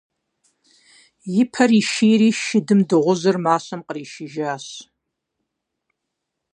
[1.39, 4.65] И пэр ишийри, шыдым дыгъужьыр мащэм къришыжащ.